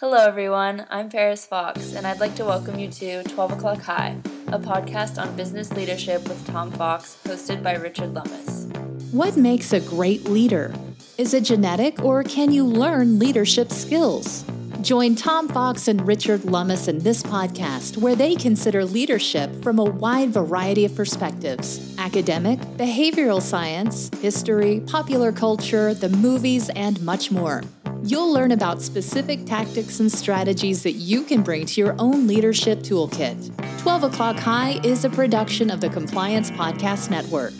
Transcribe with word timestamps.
Hello, 0.00 0.16
everyone. 0.16 0.86
I'm 0.88 1.10
Paris 1.10 1.44
Fox, 1.44 1.92
and 1.92 2.06
I'd 2.06 2.20
like 2.20 2.34
to 2.36 2.44
welcome 2.46 2.78
you 2.78 2.88
to 2.90 3.22
12 3.22 3.52
O'Clock 3.52 3.82
High, 3.82 4.16
a 4.46 4.58
podcast 4.58 5.20
on 5.20 5.36
business 5.36 5.70
leadership 5.74 6.26
with 6.26 6.42
Tom 6.46 6.72
Fox, 6.72 7.18
hosted 7.24 7.62
by 7.62 7.74
Richard 7.74 8.14
Lummis. 8.14 8.64
What 9.12 9.36
makes 9.36 9.74
a 9.74 9.80
great 9.80 10.24
leader? 10.24 10.72
Is 11.18 11.34
it 11.34 11.44
genetic, 11.44 12.02
or 12.02 12.24
can 12.24 12.50
you 12.50 12.64
learn 12.64 13.18
leadership 13.18 13.70
skills? 13.70 14.42
Join 14.80 15.16
Tom 15.16 15.48
Fox 15.48 15.86
and 15.86 16.06
Richard 16.06 16.46
Lummis 16.46 16.88
in 16.88 17.00
this 17.00 17.22
podcast, 17.22 17.98
where 17.98 18.16
they 18.16 18.36
consider 18.36 18.86
leadership 18.86 19.62
from 19.62 19.78
a 19.78 19.84
wide 19.84 20.30
variety 20.30 20.86
of 20.86 20.96
perspectives 20.96 21.94
academic, 21.98 22.58
behavioral 22.78 23.42
science, 23.42 24.10
history, 24.22 24.80
popular 24.86 25.30
culture, 25.30 25.92
the 25.92 26.08
movies, 26.08 26.70
and 26.70 27.02
much 27.02 27.30
more. 27.30 27.60
You'll 28.02 28.32
learn 28.32 28.52
about 28.52 28.80
specific 28.80 29.44
tactics 29.44 30.00
and 30.00 30.10
strategies 30.10 30.82
that 30.84 30.92
you 30.92 31.22
can 31.22 31.42
bring 31.42 31.66
to 31.66 31.80
your 31.82 31.94
own 31.98 32.26
leadership 32.26 32.78
toolkit. 32.78 33.52
12 33.82 34.04
O'Clock 34.04 34.36
High 34.36 34.80
is 34.82 35.04
a 35.04 35.10
production 35.10 35.70
of 35.70 35.82
the 35.82 35.90
Compliance 35.90 36.50
Podcast 36.50 37.10
Network. 37.10 37.52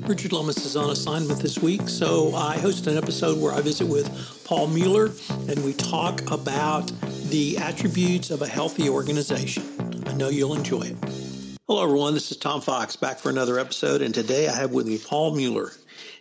Richard 0.00 0.32
Lummis 0.32 0.64
is 0.66 0.76
on 0.76 0.90
assignment 0.90 1.40
this 1.40 1.60
week, 1.60 1.88
so 1.88 2.34
I 2.34 2.58
host 2.58 2.88
an 2.88 2.98
episode 2.98 3.40
where 3.40 3.52
I 3.52 3.60
visit 3.60 3.86
with 3.86 4.42
Paul 4.44 4.66
Mueller 4.66 5.12
and 5.48 5.64
we 5.64 5.72
talk 5.74 6.28
about 6.28 6.90
the 7.30 7.56
attributes 7.58 8.32
of 8.32 8.42
a 8.42 8.48
healthy 8.48 8.88
organization. 8.88 9.62
I 10.06 10.12
know 10.14 10.28
you'll 10.28 10.54
enjoy 10.54 10.82
it. 10.82 10.96
Hello, 11.68 11.84
everyone. 11.84 12.14
This 12.14 12.32
is 12.32 12.36
Tom 12.36 12.60
Fox 12.60 12.96
back 12.96 13.18
for 13.18 13.30
another 13.30 13.60
episode, 13.60 14.02
and 14.02 14.12
today 14.12 14.48
I 14.48 14.56
have 14.56 14.72
with 14.72 14.86
me 14.86 14.98
Paul 14.98 15.36
Mueller. 15.36 15.70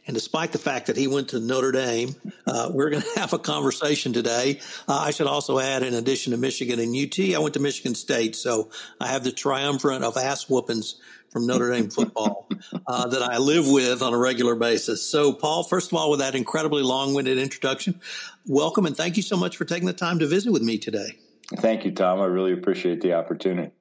And 0.05 0.13
despite 0.13 0.51
the 0.51 0.57
fact 0.57 0.87
that 0.87 0.97
he 0.97 1.07
went 1.07 1.29
to 1.29 1.39
Notre 1.39 1.71
Dame, 1.71 2.15
uh, 2.45 2.69
we're 2.73 2.89
going 2.89 3.01
to 3.13 3.19
have 3.19 3.33
a 3.33 3.39
conversation 3.39 4.13
today. 4.13 4.59
Uh, 4.87 4.97
I 4.97 5.11
should 5.11 5.27
also 5.27 5.59
add, 5.59 5.83
in 5.83 5.93
addition 5.93 6.31
to 6.31 6.37
Michigan 6.37 6.79
and 6.79 6.95
UT, 6.95 7.35
I 7.35 7.39
went 7.39 7.53
to 7.53 7.59
Michigan 7.59 7.95
State. 7.95 8.35
So 8.35 8.69
I 8.99 9.07
have 9.07 9.23
the 9.23 9.31
triumvirate 9.31 10.03
of 10.03 10.17
ass 10.17 10.49
whoopings 10.49 10.99
from 11.29 11.47
Notre 11.47 11.71
Dame 11.71 11.89
football 11.89 12.47
uh, 12.87 13.07
that 13.07 13.21
I 13.21 13.39
live 13.39 13.67
with 13.67 14.01
on 14.01 14.13
a 14.13 14.17
regular 14.17 14.55
basis. 14.55 15.05
So, 15.05 15.33
Paul, 15.33 15.63
first 15.63 15.91
of 15.91 15.97
all, 15.97 16.11
with 16.11 16.19
that 16.19 16.35
incredibly 16.35 16.83
long 16.83 17.15
winded 17.15 17.39
introduction, 17.39 17.99
welcome 18.45 18.85
and 18.85 18.95
thank 18.95 19.17
you 19.17 19.23
so 19.23 19.35
much 19.35 19.57
for 19.57 19.65
taking 19.65 19.87
the 19.87 19.93
time 19.93 20.19
to 20.19 20.27
visit 20.27 20.53
with 20.53 20.61
me 20.61 20.77
today. 20.77 21.17
Thank 21.55 21.85
you, 21.85 21.91
Tom. 21.91 22.21
I 22.21 22.25
really 22.25 22.53
appreciate 22.53 23.01
the 23.01 23.13
opportunity. 23.13 23.71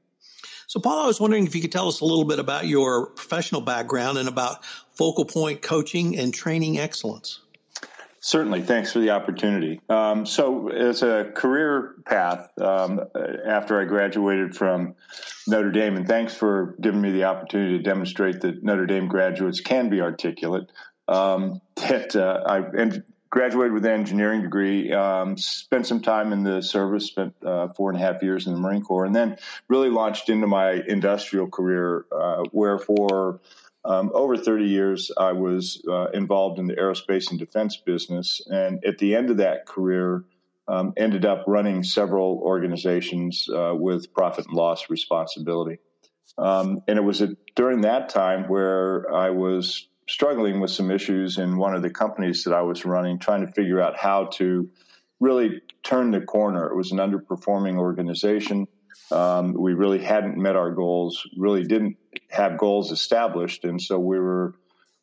So, 0.72 0.80
Paul, 0.80 1.00
I 1.00 1.06
was 1.06 1.20
wondering 1.20 1.46
if 1.46 1.54
you 1.54 1.60
could 1.60 1.70
tell 1.70 1.86
us 1.86 2.00
a 2.00 2.04
little 2.06 2.24
bit 2.24 2.38
about 2.38 2.66
your 2.66 3.08
professional 3.08 3.60
background 3.60 4.16
and 4.16 4.26
about 4.26 4.64
focal 4.94 5.26
point 5.26 5.60
coaching 5.60 6.18
and 6.18 6.32
training 6.32 6.78
excellence. 6.78 7.40
Certainly. 8.20 8.62
Thanks 8.62 8.90
for 8.90 9.00
the 9.00 9.10
opportunity. 9.10 9.82
Um, 9.90 10.24
so, 10.24 10.70
as 10.70 11.02
a 11.02 11.30
career 11.34 11.96
path, 12.06 12.48
um, 12.58 13.02
after 13.46 13.78
I 13.82 13.84
graduated 13.84 14.56
from 14.56 14.94
Notre 15.46 15.72
Dame, 15.72 15.94
and 15.94 16.08
thanks 16.08 16.34
for 16.34 16.74
giving 16.80 17.02
me 17.02 17.12
the 17.12 17.24
opportunity 17.24 17.76
to 17.76 17.82
demonstrate 17.82 18.40
that 18.40 18.62
Notre 18.62 18.86
Dame 18.86 19.08
graduates 19.08 19.60
can 19.60 19.90
be 19.90 20.00
articulate. 20.00 20.72
Um, 21.06 21.60
that 21.76 22.16
uh, 22.16 22.44
I 22.46 22.60
and 22.60 23.04
graduated 23.32 23.72
with 23.72 23.86
an 23.86 23.92
engineering 23.92 24.42
degree, 24.42 24.92
um, 24.92 25.38
spent 25.38 25.86
some 25.86 26.02
time 26.02 26.34
in 26.34 26.44
the 26.44 26.60
service, 26.60 27.06
spent 27.06 27.34
uh, 27.42 27.66
four 27.68 27.90
and 27.90 27.98
a 27.98 28.02
half 28.02 28.22
years 28.22 28.46
in 28.46 28.52
the 28.52 28.60
Marine 28.60 28.84
Corps, 28.84 29.06
and 29.06 29.16
then 29.16 29.38
really 29.68 29.88
launched 29.88 30.28
into 30.28 30.46
my 30.46 30.82
industrial 30.86 31.48
career, 31.48 32.04
uh, 32.12 32.44
where 32.52 32.78
for 32.78 33.40
um, 33.86 34.10
over 34.12 34.36
30 34.36 34.66
years, 34.66 35.10
I 35.16 35.32
was 35.32 35.82
uh, 35.88 36.10
involved 36.10 36.58
in 36.58 36.66
the 36.66 36.74
aerospace 36.74 37.30
and 37.30 37.38
defense 37.38 37.78
business. 37.78 38.42
And 38.50 38.84
at 38.84 38.98
the 38.98 39.16
end 39.16 39.30
of 39.30 39.38
that 39.38 39.64
career, 39.66 40.24
um, 40.68 40.92
ended 40.98 41.24
up 41.24 41.44
running 41.46 41.82
several 41.84 42.38
organizations 42.44 43.48
uh, 43.48 43.72
with 43.74 44.12
profit 44.12 44.46
and 44.46 44.54
loss 44.54 44.90
responsibility. 44.90 45.78
Um, 46.36 46.82
and 46.86 46.98
it 46.98 47.02
was 47.02 47.22
during 47.56 47.80
that 47.80 48.10
time 48.10 48.48
where 48.48 49.10
I 49.12 49.30
was 49.30 49.88
struggling 50.08 50.60
with 50.60 50.70
some 50.70 50.90
issues 50.90 51.38
in 51.38 51.56
one 51.56 51.74
of 51.74 51.82
the 51.82 51.90
companies 51.90 52.44
that 52.44 52.52
I 52.52 52.62
was 52.62 52.84
running, 52.84 53.18
trying 53.18 53.46
to 53.46 53.52
figure 53.52 53.80
out 53.80 53.96
how 53.96 54.26
to 54.34 54.68
really 55.20 55.60
turn 55.82 56.10
the 56.10 56.20
corner. 56.20 56.66
It 56.66 56.76
was 56.76 56.92
an 56.92 56.98
underperforming 56.98 57.78
organization. 57.78 58.66
Um, 59.10 59.54
we 59.54 59.74
really 59.74 60.02
hadn't 60.02 60.36
met 60.36 60.56
our 60.56 60.72
goals, 60.72 61.22
really 61.36 61.64
didn't 61.64 61.96
have 62.30 62.58
goals 62.58 62.90
established. 62.90 63.64
And 63.64 63.80
so 63.80 63.98
we 63.98 64.18
were 64.18 64.54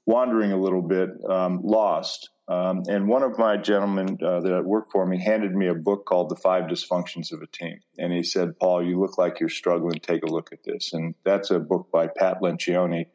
wandering 0.06 0.52
a 0.52 0.58
little 0.58 0.82
bit, 0.82 1.10
um, 1.30 1.62
lost. 1.64 2.30
Um, 2.48 2.82
and 2.88 3.08
one 3.08 3.22
of 3.22 3.38
my 3.38 3.58
gentlemen 3.58 4.18
uh, 4.26 4.40
that 4.40 4.66
worked 4.66 4.92
for 4.92 5.06
me 5.06 5.22
handed 5.24 5.54
me 5.54 5.68
a 5.68 5.76
book 5.76 6.06
called 6.06 6.30
The 6.30 6.36
Five 6.36 6.64
Dysfunctions 6.64 7.32
of 7.32 7.44
a 7.44 7.48
Team. 7.48 7.80
And 8.00 8.12
he 8.12 8.24
said, 8.24 8.58
Paul, 8.60 8.84
you 8.84 9.00
look 9.00 9.20
like 9.20 9.40
you're 9.40 9.50
struggling. 9.50 10.00
Take 10.00 10.24
a 10.24 10.32
look 10.32 10.52
at 10.52 10.64
this. 10.64 10.94
And 10.94 11.14
that's 11.24 11.52
a 11.52 11.60
book 11.60 11.90
by 11.92 12.08
Pat 12.08 12.42
Lencioni. 12.42 13.06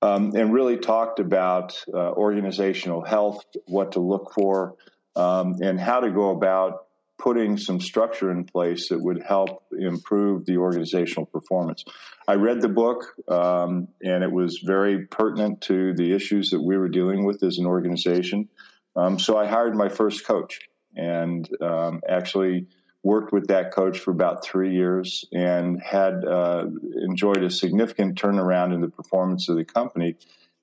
Um, 0.00 0.32
and 0.36 0.54
really 0.54 0.76
talked 0.76 1.18
about 1.18 1.82
uh, 1.92 2.12
organizational 2.12 3.04
health, 3.04 3.44
what 3.66 3.92
to 3.92 4.00
look 4.00 4.32
for, 4.32 4.76
um, 5.16 5.56
and 5.60 5.80
how 5.80 5.98
to 5.98 6.10
go 6.12 6.30
about 6.30 6.86
putting 7.18 7.58
some 7.58 7.80
structure 7.80 8.30
in 8.30 8.44
place 8.44 8.88
that 8.90 9.00
would 9.00 9.22
help 9.22 9.64
improve 9.76 10.46
the 10.46 10.56
organizational 10.56 11.26
performance. 11.26 11.84
I 12.28 12.34
read 12.34 12.60
the 12.60 12.68
book, 12.68 13.06
um, 13.28 13.88
and 14.00 14.22
it 14.22 14.30
was 14.30 14.58
very 14.64 15.06
pertinent 15.06 15.60
to 15.62 15.94
the 15.94 16.14
issues 16.14 16.50
that 16.50 16.62
we 16.62 16.78
were 16.78 16.88
dealing 16.88 17.24
with 17.24 17.42
as 17.42 17.58
an 17.58 17.66
organization. 17.66 18.48
Um, 18.94 19.18
so 19.18 19.36
I 19.36 19.46
hired 19.46 19.74
my 19.74 19.88
first 19.88 20.24
coach 20.24 20.60
and 20.94 21.48
um, 21.60 22.02
actually 22.08 22.66
worked 23.08 23.32
with 23.32 23.46
that 23.46 23.72
coach 23.72 23.98
for 23.98 24.10
about 24.10 24.44
three 24.44 24.74
years 24.74 25.24
and 25.32 25.80
had 25.82 26.26
uh, 26.26 26.66
enjoyed 27.02 27.42
a 27.42 27.50
significant 27.50 28.20
turnaround 28.20 28.74
in 28.74 28.82
the 28.82 28.90
performance 28.90 29.48
of 29.48 29.56
the 29.56 29.64
company. 29.64 30.14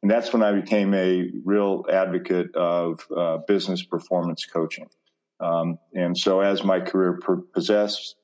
And 0.03 0.11
that's 0.11 0.31
when 0.31 0.43
I 0.43 0.51
became 0.51 0.93
a 0.93 1.31
real 1.43 1.85
advocate 1.91 2.55
of 2.55 2.99
uh, 3.15 3.37
business 3.47 3.81
performance 3.81 4.45
coaching. 4.45 4.87
Um, 5.39 5.79
and 5.95 6.15
so, 6.15 6.41
as 6.41 6.63
my 6.63 6.81
career 6.81 7.19
possessed, 7.51 8.15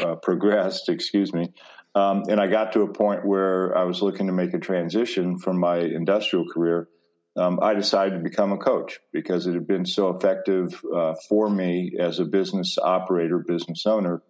uh, 0.00 0.14
progressed, 0.14 0.88
excuse 0.88 1.34
me, 1.34 1.52
um, 1.94 2.22
and 2.30 2.40
I 2.40 2.46
got 2.46 2.72
to 2.72 2.80
a 2.80 2.92
point 2.92 3.26
where 3.26 3.76
I 3.76 3.84
was 3.84 4.00
looking 4.00 4.28
to 4.28 4.32
make 4.32 4.54
a 4.54 4.58
transition 4.58 5.38
from 5.38 5.60
my 5.60 5.76
industrial 5.80 6.46
career, 6.48 6.88
um, 7.36 7.58
I 7.62 7.74
decided 7.74 8.16
to 8.16 8.22
become 8.22 8.52
a 8.52 8.58
coach 8.58 8.98
because 9.12 9.46
it 9.46 9.54
had 9.54 9.66
been 9.66 9.86
so 9.86 10.10
effective 10.10 10.80
uh, 10.94 11.14
for 11.28 11.50
me 11.50 11.92
as 11.98 12.18
a 12.18 12.24
business 12.24 12.78
operator, 12.78 13.38
business 13.38 13.84
owner, 13.86 14.22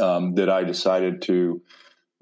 um, 0.00 0.34
that 0.34 0.50
I 0.50 0.64
decided 0.64 1.22
to 1.22 1.62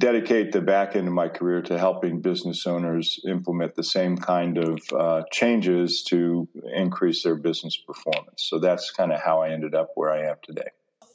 dedicate 0.01 0.53
the 0.53 0.61
back 0.61 0.97
end 0.97 1.07
of 1.07 1.15
my 1.15 1.29
career 1.29 1.63
to 1.63 1.79
helping 1.79 2.21
business 2.21 2.67
owners 2.67 3.21
implement 3.27 3.77
the 3.77 3.85
same 3.85 4.17
kind 4.17 4.59
of 4.59 4.81
uh, 4.97 5.23
changes 5.33 6.03
to 6.09 6.49
increase 6.75 7.23
their 7.23 7.37
business 7.37 7.77
performance. 7.77 8.45
So 8.49 8.59
that's 8.59 8.91
kind 8.91 9.13
of 9.13 9.21
how 9.21 9.43
I 9.43 9.51
ended 9.51 9.75
up 9.75 9.91
where 9.95 10.11
I 10.11 10.31
am 10.31 10.37
today. 10.43 10.69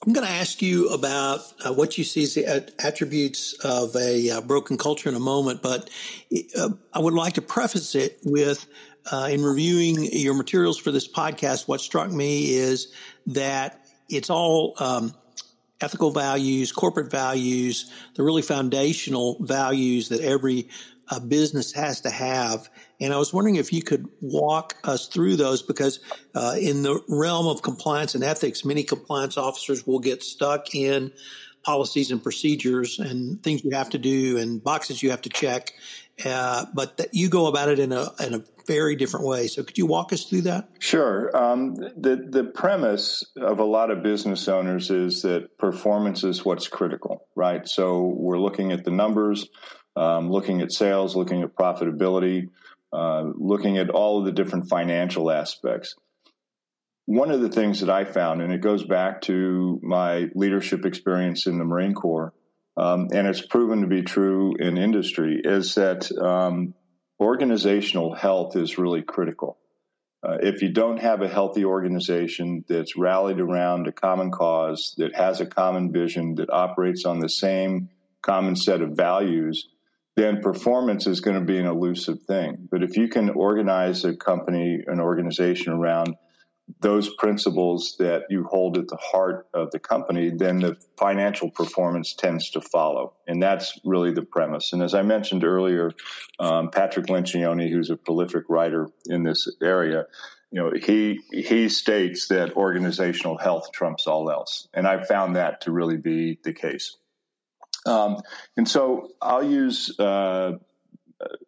I'm 0.06 0.14
going 0.14 0.26
to 0.26 0.32
ask 0.32 0.62
you 0.62 0.90
about 0.90 1.42
uh, 1.66 1.74
what 1.74 1.98
you 1.98 2.06
see 2.06 2.24
as 2.24 2.36
the 2.36 2.72
attributes 2.80 3.52
of 3.66 3.94
a 3.98 4.30
uh, 4.30 4.42
broken 4.42 4.78
culture 4.78 5.10
in 5.10 5.16
a 5.16 5.20
moment, 5.20 5.62
but 5.62 5.90
uh, 6.58 6.70
I 6.94 7.00
would 7.00 7.14
like 7.14 7.34
to 7.34 7.42
preface 7.42 7.96
it 7.96 8.18
with 8.24 8.66
uh, 9.12 9.28
in 9.30 9.44
reviewing 9.44 10.06
your 10.14 10.36
materials 10.36 10.78
for 10.78 10.92
this 10.92 11.06
podcast, 11.06 11.68
what 11.68 11.82
struck 11.82 12.10
me 12.12 12.54
is 12.54 12.94
that 13.28 13.86
it's 14.08 14.30
all 14.30 14.76
um, 14.80 15.14
ethical 15.82 16.12
values, 16.12 16.72
corporate 16.72 17.12
values, 17.12 17.92
the 18.16 18.24
really 18.24 18.42
foundational 18.42 19.36
values 19.42 20.08
that 20.10 20.22
every 20.22 20.70
uh, 21.10 21.20
business 21.20 21.74
has 21.74 22.02
to 22.02 22.10
have. 22.10 22.70
And 23.00 23.14
I 23.14 23.18
was 23.18 23.34
wondering 23.34 23.56
if 23.56 23.74
you 23.74 23.82
could 23.82 24.08
walk 24.22 24.76
us 24.84 25.08
through 25.08 25.38
those 25.38 25.62
because 25.62 26.00
uh, 26.36 26.56
in 26.60 26.84
the 26.84 27.02
realm 27.08 27.48
of 27.48 27.62
compliance 27.62 28.16
and 28.16 28.24
ethics, 28.24 28.64
many 28.64 28.84
compliance 28.84 29.38
officers 29.38 29.86
will 29.88 30.00
get 30.00 30.24
stuck 30.24 30.76
in 30.76 31.12
policies 31.64 32.12
and 32.12 32.24
procedures 32.24 33.00
and 33.00 33.42
things 33.44 33.64
you 33.64 33.72
have 33.72 33.90
to 33.90 33.98
do 33.98 34.38
and 34.38 34.64
boxes 34.64 35.04
you 35.04 35.10
have 35.12 35.22
to 35.22 35.30
check. 35.30 35.74
Uh, 36.26 36.66
but 36.74 36.98
that 36.98 37.14
you 37.14 37.30
go 37.30 37.48
about 37.48 37.70
it 37.70 37.80
in 37.80 37.94
a 37.94 38.10
in 38.20 38.34
a 38.34 38.44
very 38.68 38.96
different 38.96 39.26
way. 39.26 39.48
So, 39.48 39.64
could 39.64 39.78
you 39.78 39.86
walk 39.86 40.12
us 40.14 40.26
through 40.26 40.42
that? 40.42 40.70
Sure. 40.80 41.36
Um, 41.36 41.76
the 41.76 42.28
the 42.30 42.44
premise 42.44 43.24
of 43.38 43.60
a 43.60 43.64
lot 43.64 43.90
of 43.90 44.04
business 44.04 44.48
owners 44.48 44.92
is 44.92 45.22
that 45.24 45.58
performance 45.58 46.24
is 46.24 46.44
what's 46.46 46.68
critical, 46.68 47.26
right? 47.36 47.68
So, 47.68 48.14
we're 48.18 48.38
looking 48.38 48.72
at 48.72 48.84
the 48.84 48.92
numbers, 48.92 49.48
um, 50.00 50.32
looking 50.32 50.62
at 50.62 50.72
sales, 50.72 51.14
looking 51.14 51.44
at 51.44 51.56
profitability, 51.56 52.50
uh, 52.94 53.26
looking 53.36 53.78
at 53.78 53.90
all 53.90 54.20
of 54.20 54.26
the 54.26 54.32
different 54.32 54.70
financial 54.70 55.30
aspects. 55.30 55.96
One 57.06 57.32
of 57.32 57.42
the 57.42 57.50
things 57.50 57.82
that 57.82 57.90
I 57.90 58.06
found, 58.06 58.42
and 58.42 58.54
it 58.54 58.62
goes 58.62 58.86
back 58.86 59.22
to 59.24 59.80
my 59.84 60.30
leadership 60.36 60.86
experience 60.86 61.48
in 61.48 61.58
the 61.58 61.66
Marine 61.66 61.94
Corps, 61.94 62.34
um, 62.78 63.10
and 63.12 63.28
it's 63.28 63.46
proven 63.46 63.82
to 63.82 63.88
be 63.88 64.04
true 64.04 64.56
in 64.58 64.78
industry, 64.78 65.42
is 65.44 65.76
that 65.76 66.10
um, 66.18 66.76
organizational 67.20 68.16
health 68.16 68.56
is 68.56 68.78
really 68.78 69.02
critical. 69.02 69.58
Uh, 70.24 70.38
if 70.42 70.62
you 70.62 70.72
don't 70.72 71.02
have 71.02 71.22
a 71.22 71.28
healthy 71.28 71.66
organization 71.66 72.64
that's 72.70 72.96
rallied 72.96 73.40
around 73.40 73.88
a 73.88 73.92
common 73.92 74.32
cause, 74.32 74.94
that 74.98 75.14
has 75.16 75.42
a 75.42 75.46
common 75.46 75.92
vision, 75.92 76.36
that 76.36 76.50
operates 76.50 77.04
on 77.04 77.20
the 77.20 77.30
same 77.30 77.90
common 78.22 78.56
set 78.56 78.82
of 78.82 78.92
values, 78.92 79.68
then 80.20 80.42
performance 80.42 81.08
is 81.08 81.22
going 81.22 81.40
to 81.40 81.46
be 81.46 81.58
an 81.58 81.66
elusive 81.66 82.22
thing. 82.24 82.68
But 82.70 82.84
if 82.84 82.98
you 82.98 83.08
can 83.08 83.30
organize 83.30 84.04
a 84.04 84.16
company, 84.16 84.84
an 84.86 85.00
organization 85.00 85.72
around 85.72 86.16
those 86.82 87.14
principles 87.16 87.96
that 88.00 88.24
you 88.30 88.44
hold 88.44 88.78
at 88.78 88.90
the 88.90 88.98
heart 88.98 89.48
of 89.54 89.72
the 89.72 89.80
company, 89.80 90.30
then 90.30 90.60
the 90.60 90.78
financial 90.98 91.50
performance 91.50 92.14
tends 92.14 92.52
to 92.52 92.62
follow. 92.62 93.14
And 93.28 93.42
that's 93.42 93.80
really 93.86 94.12
the 94.12 94.22
premise. 94.22 94.74
And 94.74 94.84
as 94.84 94.94
I 94.94 95.04
mentioned 95.04 95.46
earlier, 95.46 95.94
um, 96.38 96.70
Patrick 96.70 97.08
Lencioni, 97.08 97.72
who's 97.72 97.90
a 97.90 97.96
prolific 97.96 98.44
writer 98.50 98.90
in 99.06 99.24
this 99.24 99.48
area, 99.64 100.06
you 100.52 100.62
know, 100.62 100.72
he 100.76 101.20
he 101.32 101.70
states 101.70 102.28
that 102.28 102.58
organizational 102.58 103.38
health 103.38 103.72
trumps 103.72 104.08
all 104.08 104.32
else, 104.32 104.68
and 104.74 104.88
I 104.88 105.04
found 105.04 105.36
that 105.36 105.62
to 105.62 105.72
really 105.72 105.98
be 105.98 106.40
the 106.44 106.54
case. 106.54 106.98
Um, 107.86 108.18
and 108.58 108.68
so 108.68 109.10
I'll 109.22 109.44
use 109.44 109.98
uh, 110.00 110.54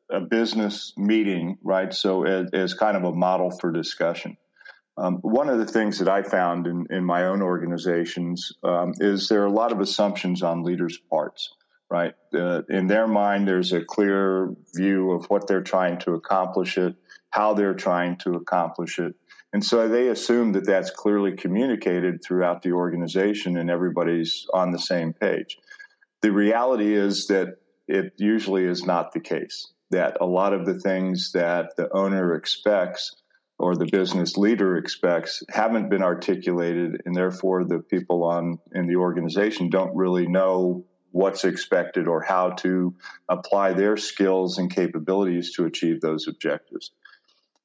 a 0.09 0.21
business 0.21 0.93
meeting, 0.97 1.57
right? 1.63 1.93
So 1.93 2.23
as, 2.23 2.49
as, 2.53 2.73
kind 2.73 2.97
of 2.97 3.03
a 3.03 3.11
model 3.11 3.51
for 3.59 3.71
discussion. 3.71 4.37
Um, 4.97 5.17
one 5.21 5.49
of 5.49 5.57
the 5.57 5.65
things 5.65 5.99
that 5.99 6.09
I 6.09 6.21
found 6.21 6.67
in, 6.67 6.85
in 6.89 7.05
my 7.05 7.25
own 7.25 7.41
organizations 7.41 8.51
um, 8.63 8.93
is 8.99 9.29
there 9.29 9.41
are 9.41 9.47
a 9.47 9.51
lot 9.51 9.71
of 9.71 9.79
assumptions 9.79 10.43
on 10.43 10.63
leaders' 10.63 10.99
parts, 11.09 11.53
right? 11.89 12.13
Uh, 12.33 12.61
in 12.69 12.87
their 12.87 13.07
mind, 13.07 13.47
there's 13.47 13.71
a 13.71 13.83
clear 13.83 14.53
view 14.75 15.11
of 15.11 15.25
what 15.25 15.47
they're 15.47 15.63
trying 15.63 15.97
to 15.99 16.13
accomplish 16.13 16.77
it, 16.77 16.95
how 17.29 17.53
they're 17.53 17.73
trying 17.73 18.17
to 18.17 18.33
accomplish 18.33 18.99
it. 18.99 19.15
And 19.53 19.63
so 19.63 19.87
they 19.87 20.07
assume 20.07 20.53
that 20.53 20.65
that's 20.65 20.91
clearly 20.91 21.33
communicated 21.33 22.23
throughout 22.23 22.61
the 22.61 22.71
organization 22.71 23.57
and 23.57 23.69
everybody's 23.69 24.45
on 24.53 24.71
the 24.71 24.79
same 24.79 25.13
page. 25.13 25.57
The 26.21 26.31
reality 26.31 26.93
is 26.93 27.27
that 27.27 27.57
it 27.87 28.13
usually 28.17 28.65
is 28.65 28.85
not 28.85 29.11
the 29.11 29.19
case, 29.19 29.67
that 29.89 30.17
a 30.21 30.25
lot 30.25 30.53
of 30.53 30.65
the 30.65 30.79
things 30.79 31.31
that 31.33 31.75
the 31.77 31.91
owner 31.93 32.35
expects 32.35 33.15
or 33.57 33.75
the 33.75 33.87
business 33.91 34.37
leader 34.37 34.75
expects 34.75 35.43
haven't 35.49 35.89
been 35.89 36.01
articulated 36.01 37.01
and 37.05 37.15
therefore 37.15 37.63
the 37.63 37.79
people 37.79 38.23
on 38.23 38.57
in 38.73 38.87
the 38.87 38.95
organization 38.95 39.69
don't 39.69 39.95
really 39.95 40.27
know 40.27 40.83
what's 41.11 41.43
expected 41.43 42.07
or 42.07 42.21
how 42.21 42.49
to 42.49 42.95
apply 43.29 43.73
their 43.73 43.97
skills 43.97 44.57
and 44.57 44.73
capabilities 44.73 45.53
to 45.53 45.65
achieve 45.65 46.01
those 46.01 46.27
objectives. 46.27 46.91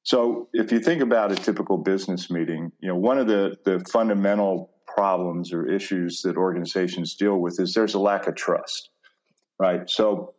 So 0.03 0.49
if 0.53 0.71
you 0.71 0.79
think 0.79 1.01
about 1.01 1.31
a 1.31 1.35
typical 1.35 1.77
business 1.77 2.29
meeting, 2.29 2.71
you 2.79 2.89
know, 2.89 2.95
one 2.95 3.17
of 3.17 3.27
the, 3.27 3.57
the 3.65 3.83
fundamental 3.91 4.71
problems 4.97 5.53
or 5.53 5.71
issues 5.71 6.23
that 6.23 6.35
organizations 6.37 7.13
deal 7.13 7.37
with 7.37 7.59
is 7.59 7.75
there's 7.75 7.93
a 7.93 7.99
lack 7.99 8.25
of 8.25 8.35
trust, 8.35 8.89
right? 9.59 9.87
So 9.87 10.33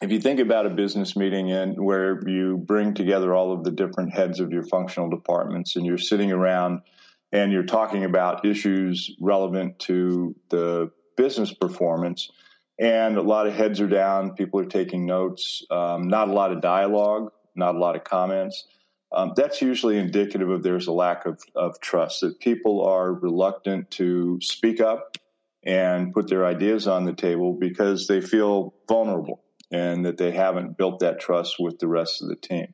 if 0.00 0.12
you 0.12 0.20
think 0.20 0.38
about 0.38 0.66
a 0.66 0.70
business 0.70 1.16
meeting 1.16 1.50
and 1.50 1.74
where 1.76 2.20
you 2.28 2.56
bring 2.56 2.94
together 2.94 3.34
all 3.34 3.52
of 3.52 3.64
the 3.64 3.72
different 3.72 4.12
heads 4.12 4.38
of 4.38 4.52
your 4.52 4.62
functional 4.62 5.10
departments 5.10 5.74
and 5.74 5.84
you're 5.84 5.98
sitting 5.98 6.30
around 6.30 6.82
and 7.32 7.52
you're 7.52 7.64
talking 7.64 8.04
about 8.04 8.46
issues 8.46 9.16
relevant 9.20 9.80
to 9.80 10.36
the 10.50 10.92
business 11.16 11.52
performance 11.52 12.30
and 12.78 13.16
a 13.16 13.22
lot 13.22 13.48
of 13.48 13.54
heads 13.54 13.80
are 13.80 13.88
down 13.88 14.34
people 14.34 14.60
are 14.60 14.66
taking 14.66 15.04
notes 15.04 15.64
um, 15.72 16.06
not 16.06 16.28
a 16.28 16.32
lot 16.32 16.52
of 16.52 16.60
dialogue 16.60 17.32
not 17.56 17.74
a 17.74 17.78
lot 17.78 17.96
of 17.96 18.04
comments 18.04 18.64
um, 19.12 19.32
that's 19.36 19.62
usually 19.62 19.98
indicative 19.98 20.50
of 20.50 20.62
there's 20.62 20.86
a 20.86 20.92
lack 20.92 21.24
of, 21.24 21.40
of 21.54 21.80
trust 21.80 22.20
that 22.20 22.40
people 22.40 22.84
are 22.84 23.12
reluctant 23.12 23.90
to 23.92 24.38
speak 24.42 24.80
up 24.80 25.16
and 25.64 26.12
put 26.12 26.28
their 26.28 26.44
ideas 26.44 26.86
on 26.86 27.04
the 27.04 27.14
table 27.14 27.52
because 27.52 28.06
they 28.06 28.20
feel 28.20 28.74
vulnerable 28.88 29.42
and 29.70 30.04
that 30.04 30.18
they 30.18 30.30
haven't 30.30 30.76
built 30.76 31.00
that 31.00 31.20
trust 31.20 31.56
with 31.58 31.78
the 31.78 31.88
rest 31.88 32.22
of 32.22 32.28
the 32.28 32.36
team. 32.36 32.72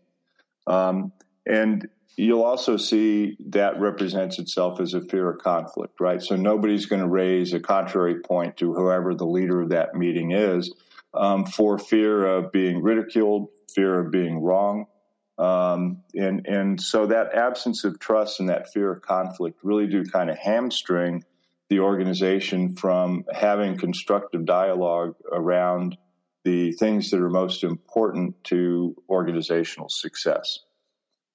Um, 0.66 1.12
and 1.46 1.88
you'll 2.16 2.42
also 2.44 2.76
see 2.76 3.36
that 3.48 3.80
represents 3.80 4.38
itself 4.38 4.80
as 4.80 4.94
a 4.94 5.00
fear 5.00 5.30
of 5.30 5.42
conflict, 5.42 6.00
right? 6.00 6.22
So 6.22 6.36
nobody's 6.36 6.86
going 6.86 7.02
to 7.02 7.08
raise 7.08 7.52
a 7.52 7.60
contrary 7.60 8.20
point 8.20 8.56
to 8.58 8.74
whoever 8.74 9.14
the 9.14 9.26
leader 9.26 9.60
of 9.62 9.70
that 9.70 9.94
meeting 9.94 10.32
is 10.32 10.72
um, 11.12 11.44
for 11.44 11.78
fear 11.78 12.26
of 12.26 12.52
being 12.52 12.82
ridiculed, 12.82 13.48
fear 13.72 14.00
of 14.00 14.10
being 14.10 14.40
wrong. 14.40 14.86
Um, 15.36 16.02
and 16.14 16.46
and 16.46 16.80
so 16.80 17.06
that 17.06 17.34
absence 17.34 17.82
of 17.84 17.98
trust 17.98 18.38
and 18.38 18.48
that 18.48 18.72
fear 18.72 18.92
of 18.92 19.02
conflict 19.02 19.58
really 19.62 19.88
do 19.88 20.04
kind 20.04 20.30
of 20.30 20.38
hamstring 20.38 21.24
the 21.70 21.80
organization 21.80 22.76
from 22.76 23.24
having 23.32 23.76
constructive 23.76 24.44
dialogue 24.44 25.16
around 25.32 25.96
the 26.44 26.72
things 26.72 27.10
that 27.10 27.20
are 27.20 27.30
most 27.30 27.64
important 27.64 28.34
to 28.44 28.94
organizational 29.08 29.88
success. 29.88 30.60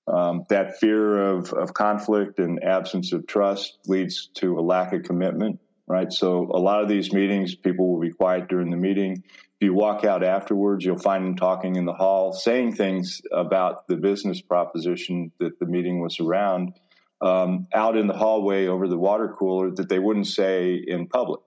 Um, 0.07 0.45
that 0.49 0.77
fear 0.77 1.17
of, 1.17 1.51
of 1.53 1.73
conflict 1.73 2.39
and 2.39 2.63
absence 2.63 3.11
of 3.11 3.27
trust 3.27 3.79
leads 3.85 4.27
to 4.35 4.57
a 4.57 4.61
lack 4.61 4.93
of 4.93 5.03
commitment, 5.03 5.59
right? 5.89 6.13
So, 6.13 6.49
a 6.53 6.59
lot 6.59 6.81
of 6.81 6.87
these 6.87 7.11
meetings, 7.11 7.55
people 7.55 7.91
will 7.91 7.99
be 7.99 8.11
quiet 8.11 8.47
during 8.47 8.69
the 8.69 8.77
meeting. 8.77 9.23
If 9.59 9.65
you 9.65 9.73
walk 9.73 10.05
out 10.05 10.23
afterwards, 10.23 10.85
you'll 10.85 10.99
find 10.99 11.25
them 11.25 11.35
talking 11.35 11.75
in 11.75 11.83
the 11.83 11.93
hall, 11.93 12.31
saying 12.31 12.75
things 12.75 13.21
about 13.33 13.87
the 13.89 13.97
business 13.97 14.39
proposition 14.39 15.33
that 15.39 15.59
the 15.59 15.65
meeting 15.65 15.99
was 15.99 16.21
around 16.21 16.79
um, 17.21 17.67
out 17.73 17.97
in 17.97 18.07
the 18.07 18.13
hallway 18.13 18.67
over 18.67 18.87
the 18.87 18.97
water 18.97 19.33
cooler 19.37 19.71
that 19.71 19.89
they 19.89 19.99
wouldn't 19.99 20.27
say 20.27 20.75
in 20.75 21.07
public. 21.07 21.41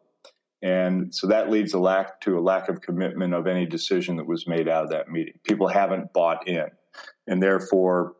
And 0.63 1.13
so 1.15 1.29
that 1.29 1.51
leads 1.51 1.73
a 1.75 1.79
lack 1.79 2.21
to 2.23 2.39
a 2.39 2.41
lack 2.41 2.69
of 2.69 2.81
commitment 2.81 3.35
of 3.35 3.47
any 3.47 3.67
decision 3.67 4.17
that 4.17 4.27
was 4.27 4.47
made 4.47 4.69
out 4.69 4.85
of 4.85 4.91
that 4.91 5.09
meeting. 5.09 5.35
People 5.43 5.67
haven't 5.67 6.13
bought 6.13 6.47
in, 6.47 6.67
and 7.27 7.43
therefore 7.43 8.15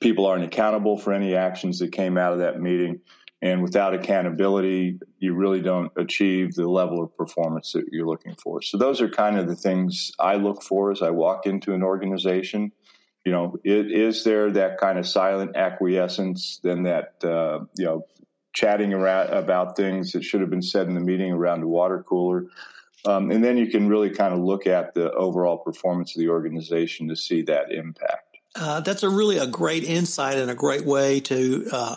people 0.00 0.26
aren't 0.26 0.44
accountable 0.44 0.98
for 0.98 1.12
any 1.12 1.34
actions 1.34 1.78
that 1.78 1.92
came 1.92 2.18
out 2.18 2.32
of 2.32 2.40
that 2.40 2.60
meeting. 2.60 3.00
And 3.44 3.62
without 3.62 3.92
accountability, 3.92 4.98
you 5.18 5.34
really 5.34 5.60
don't 5.60 5.92
achieve 5.96 6.54
the 6.54 6.66
level 6.66 7.02
of 7.02 7.14
performance 7.14 7.72
that 7.72 7.84
you're 7.92 8.06
looking 8.06 8.34
for. 8.42 8.62
So 8.62 8.78
those 8.78 9.02
are 9.02 9.08
kind 9.08 9.36
of 9.38 9.46
the 9.46 9.54
things 9.54 10.12
I 10.18 10.36
look 10.36 10.62
for 10.62 10.90
as 10.90 11.02
I 11.02 11.10
walk 11.10 11.44
into 11.44 11.74
an 11.74 11.82
organization. 11.82 12.72
You 13.22 13.32
know, 13.32 13.58
it, 13.62 13.92
is 13.92 14.24
there 14.24 14.50
that 14.52 14.78
kind 14.78 14.98
of 14.98 15.06
silent 15.06 15.56
acquiescence, 15.56 16.58
then 16.62 16.84
that 16.84 17.22
uh, 17.22 17.66
you 17.76 17.84
know 17.84 18.06
chatting 18.54 18.94
around 18.94 19.28
about 19.28 19.76
things 19.76 20.12
that 20.12 20.24
should 20.24 20.40
have 20.40 20.50
been 20.50 20.62
said 20.62 20.86
in 20.86 20.94
the 20.94 21.00
meeting 21.00 21.30
around 21.30 21.60
the 21.60 21.68
water 21.68 22.02
cooler. 22.02 22.46
Um, 23.04 23.30
and 23.30 23.44
then 23.44 23.58
you 23.58 23.66
can 23.66 23.90
really 23.90 24.08
kind 24.08 24.32
of 24.32 24.40
look 24.40 24.66
at 24.66 24.94
the 24.94 25.12
overall 25.12 25.58
performance 25.58 26.16
of 26.16 26.20
the 26.20 26.30
organization 26.30 27.08
to 27.08 27.16
see 27.16 27.42
that 27.42 27.70
impact. 27.70 28.38
Uh, 28.54 28.80
that's 28.80 29.02
a 29.02 29.10
really 29.10 29.36
a 29.36 29.46
great 29.46 29.84
insight 29.84 30.38
and 30.38 30.50
a 30.50 30.54
great 30.54 30.86
way 30.86 31.20
to 31.20 31.68
uh, 31.72 31.96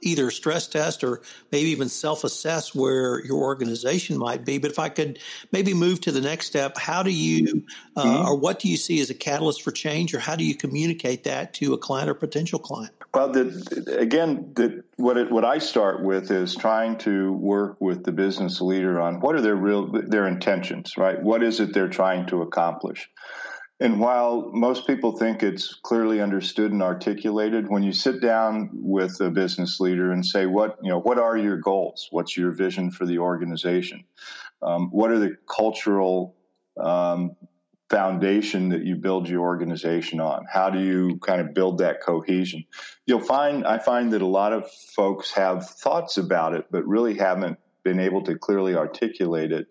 either 0.00 0.30
stress 0.30 0.66
test 0.66 1.04
or 1.04 1.22
maybe 1.52 1.70
even 1.70 1.88
self 1.88 2.24
assess 2.24 2.74
where 2.74 3.24
your 3.24 3.38
organization 3.38 4.18
might 4.18 4.44
be. 4.44 4.58
But 4.58 4.70
if 4.70 4.78
I 4.78 4.88
could 4.88 5.18
maybe 5.52 5.74
move 5.74 6.00
to 6.02 6.12
the 6.12 6.20
next 6.20 6.46
step, 6.46 6.76
how 6.78 7.02
do 7.02 7.10
you 7.10 7.64
uh, 7.96 8.04
mm-hmm. 8.04 8.26
or 8.26 8.36
what 8.36 8.58
do 8.60 8.68
you 8.68 8.76
see 8.76 9.00
as 9.00 9.10
a 9.10 9.14
catalyst 9.14 9.62
for 9.62 9.70
change, 9.70 10.14
or 10.14 10.18
how 10.18 10.36
do 10.36 10.44
you 10.44 10.54
communicate 10.54 11.24
that 11.24 11.54
to 11.54 11.74
a 11.74 11.78
client 11.78 12.10
or 12.10 12.14
potential 12.14 12.58
client? 12.58 12.92
Well, 13.14 13.32
the, 13.32 13.96
again, 13.98 14.52
the, 14.54 14.84
what 14.96 15.16
it, 15.16 15.30
what 15.30 15.44
I 15.44 15.58
start 15.58 16.02
with 16.02 16.30
is 16.30 16.54
trying 16.54 16.98
to 16.98 17.32
work 17.32 17.80
with 17.80 18.04
the 18.04 18.12
business 18.12 18.60
leader 18.60 19.00
on 19.00 19.20
what 19.20 19.34
are 19.34 19.40
their 19.40 19.56
real 19.56 19.90
their 19.90 20.26
intentions, 20.26 20.98
right? 20.98 21.22
What 21.22 21.42
is 21.42 21.60
it 21.60 21.72
they're 21.72 21.88
trying 21.88 22.26
to 22.26 22.42
accomplish? 22.42 23.08
And 23.78 24.00
while 24.00 24.50
most 24.54 24.86
people 24.86 25.16
think 25.16 25.42
it's 25.42 25.74
clearly 25.74 26.20
understood 26.20 26.72
and 26.72 26.82
articulated, 26.82 27.68
when 27.68 27.82
you 27.82 27.92
sit 27.92 28.22
down 28.22 28.70
with 28.72 29.20
a 29.20 29.30
business 29.30 29.80
leader 29.80 30.12
and 30.12 30.24
say, 30.24 30.46
"What 30.46 30.78
you 30.82 30.88
know? 30.88 30.98
What 30.98 31.18
are 31.18 31.36
your 31.36 31.58
goals? 31.58 32.08
What's 32.10 32.36
your 32.36 32.52
vision 32.52 32.90
for 32.90 33.04
the 33.04 33.18
organization? 33.18 34.04
Um, 34.62 34.88
what 34.90 35.10
are 35.10 35.18
the 35.18 35.36
cultural 35.54 36.36
um, 36.82 37.36
foundation 37.90 38.70
that 38.70 38.84
you 38.84 38.96
build 38.96 39.28
your 39.28 39.42
organization 39.42 40.20
on? 40.20 40.46
How 40.50 40.70
do 40.70 40.80
you 40.80 41.18
kind 41.18 41.42
of 41.42 41.52
build 41.52 41.78
that 41.78 42.02
cohesion? 42.02 42.64
You'll 43.04 43.20
find 43.20 43.66
I 43.66 43.76
find 43.76 44.10
that 44.14 44.22
a 44.22 44.26
lot 44.26 44.54
of 44.54 44.70
folks 44.70 45.32
have 45.32 45.68
thoughts 45.68 46.16
about 46.16 46.54
it, 46.54 46.64
but 46.70 46.86
really 46.86 47.18
haven't 47.18 47.58
been 47.84 48.00
able 48.00 48.22
to 48.22 48.38
clearly 48.38 48.74
articulate 48.74 49.52
it 49.52 49.66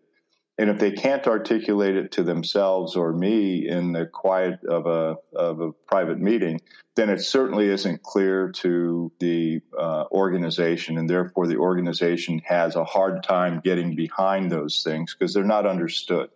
and 0.57 0.69
if 0.69 0.79
they 0.79 0.91
can't 0.91 1.27
articulate 1.27 1.95
it 1.95 2.11
to 2.13 2.23
themselves 2.23 2.95
or 2.95 3.11
me 3.11 3.67
in 3.67 3.91
the 3.91 4.05
quiet 4.05 4.63
of 4.65 4.85
a 4.85 5.17
of 5.35 5.59
a 5.59 5.71
private 5.87 6.19
meeting, 6.19 6.61
then 6.95 7.09
it 7.09 7.19
certainly 7.19 7.67
isn't 7.67 8.03
clear 8.03 8.51
to 8.51 9.11
the 9.19 9.59
uh, 9.77 10.05
organization, 10.11 10.97
and 10.97 11.09
therefore 11.09 11.47
the 11.47 11.57
organization 11.57 12.41
has 12.45 12.75
a 12.75 12.85
hard 12.85 13.21
time 13.21 13.61
getting 13.63 13.95
behind 13.95 14.51
those 14.51 14.81
things 14.83 15.13
because 15.13 15.33
they're 15.33 15.43
not 15.43 15.65
understood. 15.65 16.29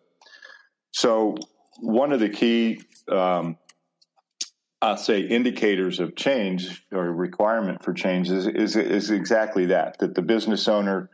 So, 0.92 1.36
one 1.80 2.12
of 2.12 2.20
the 2.20 2.30
key 2.30 2.82
um, 3.10 3.58
I'll 4.82 4.98
say 4.98 5.22
indicators 5.22 6.00
of 6.00 6.16
change 6.16 6.86
or 6.92 7.12
requirement 7.12 7.84
for 7.84 7.94
change 7.94 8.30
is, 8.30 8.48
is, 8.48 8.76
is 8.78 9.12
exactly 9.12 9.66
that, 9.68 10.00
that 10.00 10.16
the 10.16 10.22
business 10.22 10.68
owner 10.70 11.10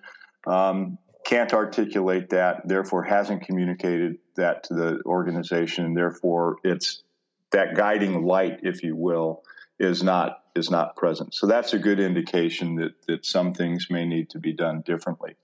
um, 0.45 0.99
can't 1.25 1.53
articulate 1.53 2.29
that, 2.29 2.67
therefore 2.67 3.03
hasn't 3.03 3.41
communicated 3.41 4.19
that 4.35 4.63
to 4.65 4.73
the 4.73 5.01
organization, 5.05 5.83
and 5.85 5.97
therefore 5.97 6.57
it's 6.63 7.03
that 7.51 7.75
guiding 7.75 8.23
light, 8.25 8.59
if 8.63 8.83
you 8.83 8.95
will, 8.95 9.43
is 9.79 10.01
not 10.03 10.39
is 10.55 10.69
not 10.71 10.95
present. 10.95 11.33
So 11.33 11.47
that's 11.47 11.73
a 11.73 11.79
good 11.79 11.99
indication 11.99 12.75
that 12.75 12.93
that 13.07 13.25
some 13.25 13.53
things 13.53 13.87
may 13.89 14.05
need 14.05 14.29
to 14.29 14.39
be 14.39 14.53
done 14.53 14.81
differently. 14.85 15.35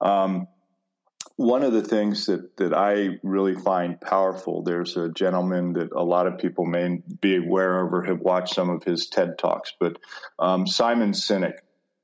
Um, 0.00 0.48
one 1.36 1.62
of 1.62 1.72
the 1.72 1.82
things 1.82 2.26
that, 2.26 2.56
that 2.58 2.74
I 2.74 3.18
really 3.22 3.54
find 3.54 3.98
powerful, 4.00 4.62
there's 4.62 4.96
a 4.96 5.08
gentleman 5.08 5.74
that 5.74 5.90
a 5.92 6.02
lot 6.02 6.26
of 6.26 6.38
people 6.38 6.66
may 6.66 7.02
be 7.20 7.36
aware 7.36 7.84
of 7.84 7.94
or 7.94 8.04
have 8.04 8.20
watched 8.20 8.54
some 8.54 8.68
of 8.68 8.84
his 8.84 9.06
TED 9.06 9.38
Talks, 9.38 9.72
but 9.78 9.98
um, 10.38 10.66
Simon 10.66 11.12
Sinek 11.12 11.54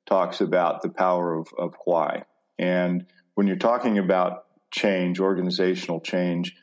talks 0.07 0.41
about 0.41 0.83
the 0.83 0.89
power 0.89 1.35
of, 1.35 1.49
of 1.59 1.75
why. 1.85 2.25
And 2.59 3.07
when 3.35 3.47
you're 3.47 3.57
talking 3.57 3.99
about 3.99 4.45
change, 4.71 5.21
organizational 5.21 6.01
change, 6.01 6.55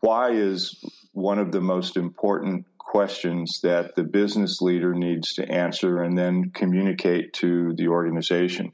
why 0.00 0.30
is 0.30 0.82
one 1.12 1.38
of 1.38 1.52
the 1.52 1.60
most 1.60 1.96
important 1.96 2.66
questions 2.90 3.60
that 3.62 3.94
the 3.94 4.02
business 4.02 4.60
leader 4.60 4.92
needs 4.92 5.34
to 5.34 5.48
answer 5.48 6.02
and 6.02 6.18
then 6.18 6.50
communicate 6.50 7.32
to 7.32 7.72
the 7.76 7.86
organization. 7.86 8.72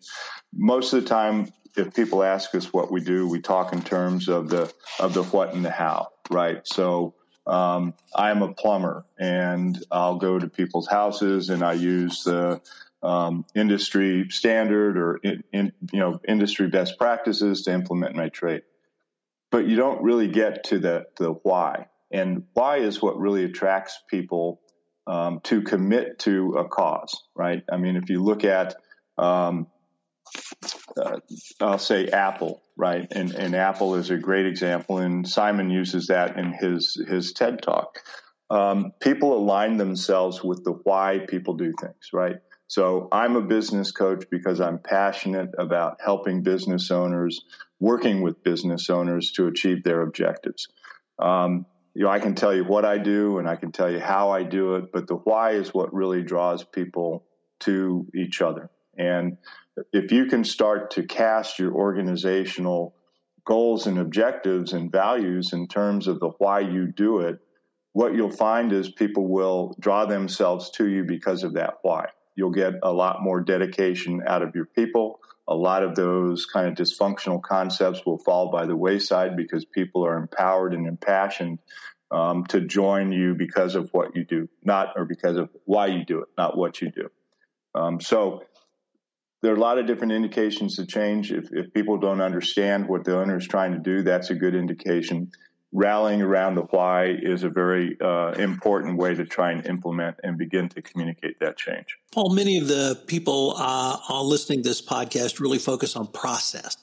Most 0.54 0.94
of 0.94 1.02
the 1.02 1.08
time, 1.08 1.50
if 1.76 1.94
people 1.94 2.22
ask 2.22 2.54
us 2.54 2.72
what 2.72 2.90
we 2.90 3.02
do, 3.02 3.28
we 3.28 3.42
talk 3.42 3.74
in 3.74 3.82
terms 3.82 4.28
of 4.28 4.48
the 4.48 4.72
of 4.98 5.12
the 5.12 5.22
what 5.24 5.52
and 5.52 5.62
the 5.62 5.70
how, 5.70 6.08
right? 6.30 6.66
So 6.66 7.14
um, 7.46 7.92
I'm 8.14 8.40
a 8.40 8.54
plumber, 8.54 9.04
and 9.18 9.78
I'll 9.90 10.16
go 10.16 10.38
to 10.38 10.48
people's 10.48 10.88
houses, 10.88 11.50
and 11.50 11.62
I 11.62 11.74
use 11.74 12.24
the 12.24 12.62
um, 13.06 13.44
industry 13.54 14.26
standard 14.30 14.98
or 14.98 15.16
in, 15.22 15.44
in, 15.52 15.72
you 15.92 16.00
know 16.00 16.20
industry 16.26 16.68
best 16.68 16.98
practices 16.98 17.62
to 17.62 17.72
implement 17.72 18.16
my 18.16 18.28
trade. 18.28 18.62
But 19.50 19.66
you 19.66 19.76
don't 19.76 20.02
really 20.02 20.28
get 20.28 20.64
to 20.64 20.78
the 20.78 21.06
the 21.16 21.30
why, 21.42 21.86
and 22.10 22.44
why 22.52 22.78
is 22.78 23.00
what 23.00 23.18
really 23.18 23.44
attracts 23.44 23.98
people 24.10 24.60
um, 25.06 25.40
to 25.44 25.62
commit 25.62 26.18
to 26.20 26.56
a 26.58 26.68
cause, 26.68 27.22
right? 27.34 27.62
I 27.70 27.76
mean, 27.76 27.96
if 27.96 28.10
you 28.10 28.22
look 28.22 28.44
at 28.44 28.74
um, 29.18 29.68
uh, 30.96 31.20
I'll 31.60 31.78
say 31.78 32.08
Apple, 32.08 32.62
right? 32.76 33.06
And, 33.12 33.32
and 33.32 33.54
Apple 33.54 33.94
is 33.94 34.10
a 34.10 34.16
great 34.16 34.46
example, 34.46 34.98
and 34.98 35.28
Simon 35.28 35.70
uses 35.70 36.08
that 36.08 36.36
in 36.36 36.52
his 36.52 37.00
his 37.08 37.32
TED 37.32 37.62
talk. 37.62 38.00
Um, 38.50 38.92
people 39.00 39.36
align 39.36 39.76
themselves 39.76 40.42
with 40.42 40.64
the 40.64 40.72
why 40.72 41.20
people 41.28 41.54
do 41.54 41.72
things, 41.80 42.10
right? 42.12 42.36
So 42.68 43.08
I'm 43.12 43.36
a 43.36 43.42
business 43.42 43.92
coach 43.92 44.24
because 44.30 44.60
I'm 44.60 44.78
passionate 44.78 45.50
about 45.58 45.98
helping 46.04 46.42
business 46.42 46.90
owners, 46.90 47.44
working 47.78 48.22
with 48.22 48.42
business 48.42 48.90
owners 48.90 49.30
to 49.32 49.46
achieve 49.46 49.84
their 49.84 50.02
objectives. 50.02 50.68
Um, 51.18 51.66
you 51.94 52.04
know, 52.04 52.10
I 52.10 52.18
can 52.18 52.34
tell 52.34 52.54
you 52.54 52.64
what 52.64 52.84
I 52.84 52.98
do 52.98 53.38
and 53.38 53.48
I 53.48 53.56
can 53.56 53.72
tell 53.72 53.90
you 53.90 54.00
how 54.00 54.30
I 54.30 54.42
do 54.42 54.74
it, 54.74 54.92
but 54.92 55.06
the 55.06 55.14
why 55.14 55.52
is 55.52 55.72
what 55.72 55.94
really 55.94 56.22
draws 56.22 56.64
people 56.64 57.24
to 57.60 58.06
each 58.14 58.42
other. 58.42 58.68
And 58.98 59.38
if 59.92 60.12
you 60.12 60.26
can 60.26 60.44
start 60.44 60.90
to 60.92 61.04
cast 61.04 61.58
your 61.58 61.72
organizational 61.72 62.94
goals 63.44 63.86
and 63.86 63.98
objectives 63.98 64.72
and 64.72 64.90
values 64.90 65.52
in 65.52 65.68
terms 65.68 66.06
of 66.08 66.20
the 66.20 66.30
why 66.38 66.60
you 66.60 66.92
do 66.92 67.20
it, 67.20 67.38
what 67.92 68.14
you'll 68.14 68.30
find 68.30 68.72
is 68.72 68.90
people 68.90 69.26
will 69.28 69.74
draw 69.80 70.04
themselves 70.04 70.70
to 70.72 70.86
you 70.86 71.04
because 71.04 71.44
of 71.44 71.54
that 71.54 71.74
why. 71.82 72.08
You'll 72.36 72.50
get 72.50 72.74
a 72.82 72.92
lot 72.92 73.22
more 73.22 73.40
dedication 73.40 74.22
out 74.26 74.42
of 74.42 74.54
your 74.54 74.66
people. 74.66 75.20
A 75.48 75.54
lot 75.54 75.82
of 75.82 75.94
those 75.94 76.44
kind 76.44 76.68
of 76.68 76.74
dysfunctional 76.74 77.42
concepts 77.42 78.04
will 78.04 78.18
fall 78.18 78.50
by 78.50 78.66
the 78.66 78.76
wayside 78.76 79.36
because 79.36 79.64
people 79.64 80.04
are 80.04 80.16
empowered 80.16 80.74
and 80.74 80.86
impassioned 80.86 81.58
um, 82.10 82.44
to 82.46 82.60
join 82.60 83.10
you 83.10 83.34
because 83.34 83.74
of 83.74 83.88
what 83.92 84.14
you 84.14 84.24
do, 84.24 84.48
not 84.62 84.88
or 84.96 85.04
because 85.04 85.36
of 85.36 85.50
why 85.64 85.86
you 85.86 86.04
do 86.04 86.20
it, 86.20 86.28
not 86.36 86.56
what 86.56 86.80
you 86.80 86.90
do. 86.90 87.08
Um, 87.74 88.00
so 88.00 88.42
there 89.42 89.52
are 89.52 89.56
a 89.56 89.60
lot 89.60 89.78
of 89.78 89.86
different 89.86 90.12
indications 90.12 90.76
to 90.76 90.86
change. 90.86 91.32
If, 91.32 91.48
if 91.52 91.72
people 91.72 91.98
don't 91.98 92.20
understand 92.20 92.88
what 92.88 93.04
the 93.04 93.18
owner 93.18 93.36
is 93.36 93.46
trying 93.46 93.72
to 93.72 93.78
do, 93.78 94.02
that's 94.02 94.30
a 94.30 94.34
good 94.34 94.54
indication. 94.54 95.30
Rallying 95.72 96.22
around 96.22 96.54
the 96.54 96.62
why 96.62 97.06
is 97.06 97.42
a 97.42 97.50
very 97.50 97.96
uh, 98.00 98.32
important 98.32 98.96
way 98.96 99.14
to 99.14 99.24
try 99.24 99.52
and 99.52 99.66
implement 99.66 100.16
and 100.22 100.38
begin 100.38 100.68
to 100.70 100.80
communicate 100.80 101.40
that 101.40 101.56
change. 101.56 101.98
Paul, 102.12 102.34
many 102.34 102.58
of 102.58 102.68
the 102.68 103.02
people 103.06 103.54
uh, 103.58 104.22
listening 104.22 104.62
to 104.62 104.68
this 104.68 104.80
podcast 104.80 105.40
really 105.40 105.58
focus 105.58 105.96
on 105.96 106.06
process 106.06 106.76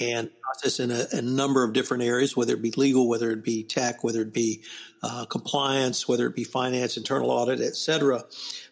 and 0.00 0.30
process 0.42 0.80
in 0.80 0.90
a, 0.90 1.06
a, 1.12 1.22
number 1.22 1.64
of 1.64 1.72
different 1.72 2.02
areas, 2.02 2.36
whether 2.36 2.52
it 2.52 2.60
be 2.60 2.72
legal, 2.72 3.08
whether 3.08 3.30
it 3.30 3.42
be 3.42 3.62
tech, 3.62 4.04
whether 4.04 4.20
it 4.20 4.34
be 4.34 4.62
uh, 5.02 5.24
compliance, 5.24 6.06
whether 6.06 6.26
it 6.26 6.34
be 6.34 6.44
finance, 6.44 6.98
internal 6.98 7.30
audit, 7.30 7.60
et 7.60 7.74
cetera. 7.74 8.22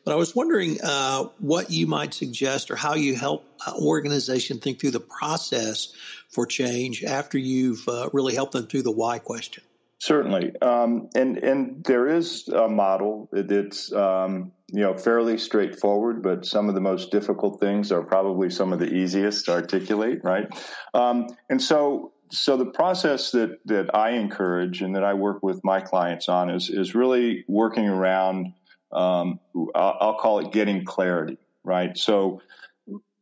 But 0.04 0.12
I 0.12 0.16
was 0.16 0.34
wondering 0.36 0.78
uh, 0.84 1.24
what 1.38 1.70
you 1.70 1.86
might 1.86 2.12
suggest 2.12 2.70
or 2.70 2.76
how 2.76 2.94
you 2.94 3.16
help 3.16 3.46
organization 3.80 4.58
think 4.58 4.78
through 4.78 4.90
the 4.90 5.00
process 5.00 5.94
for 6.28 6.44
change 6.44 7.02
after 7.02 7.38
you've 7.38 7.88
uh, 7.88 8.10
really 8.12 8.34
helped 8.34 8.52
them 8.52 8.66
through 8.66 8.82
the 8.82 8.92
why 8.92 9.18
question. 9.18 9.64
Certainly, 9.98 10.52
um, 10.60 11.08
and 11.14 11.38
and 11.38 11.82
there 11.84 12.06
is 12.06 12.48
a 12.48 12.68
model 12.68 13.30
that's 13.32 13.90
um, 13.94 14.52
you 14.70 14.80
know 14.80 14.92
fairly 14.92 15.38
straightforward, 15.38 16.22
but 16.22 16.44
some 16.44 16.68
of 16.68 16.74
the 16.74 16.82
most 16.82 17.10
difficult 17.10 17.60
things 17.60 17.90
are 17.90 18.02
probably 18.02 18.50
some 18.50 18.74
of 18.74 18.78
the 18.78 18.92
easiest 18.92 19.46
to 19.46 19.52
articulate, 19.52 20.20
right? 20.22 20.48
Um, 20.92 21.28
and 21.48 21.62
so 21.62 22.12
so 22.30 22.58
the 22.58 22.66
process 22.66 23.30
that 23.30 23.58
that 23.64 23.94
I 23.94 24.10
encourage 24.10 24.82
and 24.82 24.94
that 24.96 25.04
I 25.04 25.14
work 25.14 25.42
with 25.42 25.60
my 25.64 25.80
clients 25.80 26.28
on 26.28 26.50
is 26.50 26.68
is 26.68 26.94
really 26.94 27.44
working 27.48 27.88
around. 27.88 28.52
Um, 28.92 29.40
I'll, 29.74 29.96
I'll 30.00 30.18
call 30.18 30.40
it 30.40 30.52
getting 30.52 30.84
clarity, 30.84 31.38
right? 31.64 31.96
So 31.96 32.42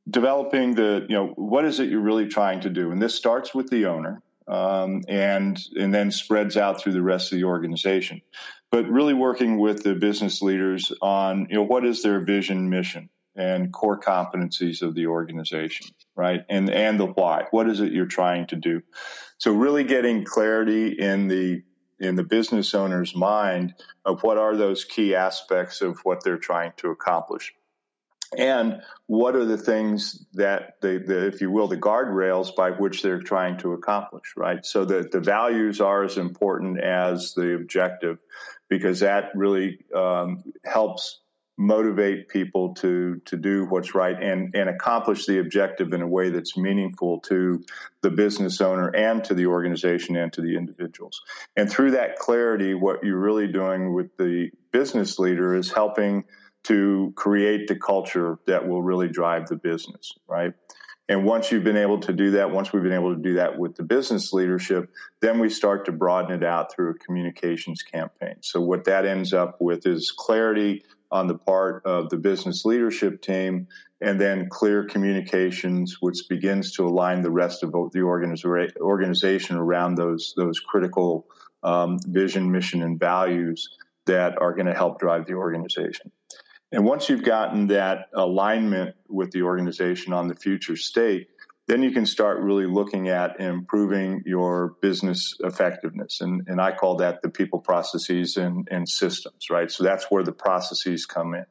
developing 0.09 0.75
the 0.75 1.07
you 1.09 1.15
know 1.15 1.29
what 1.37 1.65
is 1.65 1.81
it 1.81 1.89
you're 1.89 2.01
really 2.01 2.27
trying 2.27 2.61
to 2.61 2.71
do, 2.71 2.91
and 2.91 3.01
this 3.01 3.15
starts 3.15 3.55
with 3.55 3.71
the 3.71 3.87
owner 3.87 4.23
um, 4.47 5.03
and 5.09 5.59
and 5.77 5.95
then 5.95 6.11
spreads 6.11 6.57
out 6.57 6.81
through 6.81 6.93
the 6.93 7.03
rest 7.03 7.33
of 7.33 7.39
the 7.39 7.45
organization. 7.45 8.21
But 8.71 8.89
really 8.89 9.15
working 9.15 9.59
with 9.59 9.83
the 9.83 9.95
business 9.95 10.43
leaders 10.43 10.93
on 11.01 11.47
you 11.49 11.57
know 11.57 11.63
what 11.63 11.85
is 11.85 12.03
their 12.03 12.21
vision, 12.21 12.69
mission, 12.71 13.09
and 13.37 13.73
core 13.73 13.99
competencies 13.99 14.83
of 14.83 14.95
the 14.95 15.07
organization, 15.07 15.87
right? 16.17 16.43
And 16.49 16.71
and 16.71 16.99
the 16.99 17.07
why. 17.07 17.45
What 17.51 17.69
is 17.69 17.81
it 17.81 17.93
you're 17.93 18.07
trying 18.07 18.47
to 18.49 18.57
do? 18.57 18.83
So 19.39 19.53
really 19.53 19.85
getting 19.85 20.25
clarity 20.25 20.89
in 20.89 21.29
the 21.29 21.63
in 22.01 22.17
the 22.17 22.25
business 22.25 22.75
owner's 22.75 23.15
mind 23.15 23.75
of 24.05 24.23
what 24.23 24.37
are 24.37 24.57
those 24.57 24.85
key 24.85 25.15
aspects 25.15 25.81
of 25.81 25.99
what 26.03 26.23
they're 26.25 26.39
trying 26.39 26.73
to 26.77 26.91
accomplish 26.91 27.55
and 28.39 28.83
what 29.07 29.37
are 29.37 29.45
the 29.45 29.59
things 29.59 30.25
that 30.35 30.81
the, 30.81 31.03
the, 31.05 31.27
if 31.27 31.41
you 31.41 31.51
will 31.51 31.69
the 31.69 31.77
guardrails 31.77 32.55
by 32.55 32.71
which 32.71 33.03
they're 33.03 33.21
trying 33.21 33.59
to 33.59 33.73
accomplish 33.73 34.35
right? 34.37 34.65
So 34.65 34.85
that 34.87 35.13
the 35.13 35.21
values 35.21 35.81
are 35.81 36.05
as 36.05 36.17
important 36.17 36.81
as 36.81 37.35
the 37.35 37.55
objective 37.55 38.19
because 38.69 39.01
that 39.01 39.31
really 39.35 39.79
um, 39.95 40.43
helps 40.65 41.21
motivate 41.57 42.29
people 42.29 42.75
to 42.75 43.21
to 43.27 43.37
do 43.37 43.65
what's 43.67 43.95
right 43.95 44.21
and 44.21 44.53
and 44.57 44.69
accomplish 44.69 45.27
the 45.27 45.39
objective 45.39 45.93
in 45.93 46.03
a 46.03 46.07
way 46.07 46.29
that's 46.29 46.57
meaningful 46.57 47.21
to 47.21 47.63
the 48.01 48.11
business 48.11 48.61
owner 48.61 48.89
and 48.89 49.23
to 49.23 49.35
the 49.35 49.47
organization 49.47 50.17
and 50.17 50.33
to 50.33 50.41
the 50.41 50.57
individuals. 50.57 51.23
And 51.57 51.71
through 51.71 51.93
that 51.93 52.17
clarity 52.17 52.75
what 52.75 53.05
you're 53.05 53.19
really 53.19 53.47
doing 53.47 53.95
with 53.95 54.17
the 54.17 54.51
business 54.73 55.19
leader 55.19 55.55
is 55.55 55.73
helping 55.73 56.25
to 56.65 57.13
create 57.17 57.69
the 57.69 57.77
culture 57.77 58.39
that 58.47 58.67
will 58.67 58.83
really 58.83 59.09
drive 59.09 59.49
the 59.49 59.57
business, 59.57 60.13
right? 60.27 60.55
And 61.09 61.27
once 61.27 61.53
you've 61.53 61.65
been 61.65 61.77
able 61.77 62.01
to 62.01 62.13
do 62.13 62.31
that, 62.33 62.51
once 62.51 62.73
we've 62.73 62.83
been 62.83 62.93
able 62.93 63.15
to 63.15 63.21
do 63.21 63.35
that 63.35 63.59
with 63.59 63.77
the 63.77 63.83
business 63.83 64.33
leadership, 64.33 64.91
then 65.21 65.39
we 65.39 65.51
start 65.51 65.85
to 65.87 65.93
broaden 65.93 66.43
it 66.43 66.45
out 66.45 66.73
through 66.73 66.91
a 66.91 66.95
communications 66.95 67.83
campaign. 67.83 68.37
So 68.41 68.61
what 68.61 68.85
that 68.85 69.05
ends 69.05 69.35
up 69.35 69.61
with 69.61 69.87
is 69.87 70.11
clarity 70.11 70.83
on 71.11 71.27
the 71.27 71.37
part 71.37 71.85
of 71.85 72.09
the 72.09 72.17
business 72.17 72.65
leadership 72.65 73.21
team 73.21 73.69
and 74.01 74.19
then 74.19 74.49
clear 74.49 74.85
communications, 74.85 75.99
which 76.01 76.27
begins 76.29 76.73
to 76.73 76.87
align 76.87 77.21
the 77.21 77.31
rest 77.31 77.63
of 77.63 77.73
the 77.73 78.73
organization 78.81 79.57
around 79.57 79.97
those, 79.97 80.33
those 80.37 80.59
critical 80.59 81.27
um, 81.63 81.99
vision, 82.07 82.51
mission, 82.51 82.83
and 82.83 82.99
values 82.99 83.77
that 84.07 84.41
are 84.41 84.55
going 84.55 84.67
to 84.67 84.75
help 84.75 84.99
drive 84.99 85.27
the 85.27 85.35
organization. 85.35 86.11
And 86.75 86.85
once 86.85 87.09
you've 87.09 87.23
gotten 87.23 87.69
that 87.69 88.09
alignment 88.15 88.97
with 89.09 89.31
the 89.31 89.43
organization 89.43 90.13
on 90.13 90.27
the 90.27 90.35
future 90.35 90.77
state, 90.77 91.29
then 91.69 91.85
you 91.85 91.93
can 91.93 92.05
start 92.05 92.41
really 92.41 92.67
looking 92.67 93.09
at 93.09 93.41
improving 93.41 94.23
your 94.27 94.75
business 94.83 95.37
effectiveness. 95.41 96.21
And, 96.21 96.43
and 96.49 96.61
I 96.61 96.73
call 96.73 96.97
that 96.97 97.23
the 97.23 97.31
people 97.31 97.61
processes 97.61 98.37
and, 98.37 98.67
and 98.73 98.89
systems, 98.89 99.51
right? 99.51 99.71
So 99.71 99.85
that's 99.85 100.07
where 100.11 100.25
the 100.25 100.33
processes 100.33 101.07
come 101.07 101.35
in. 101.35 101.47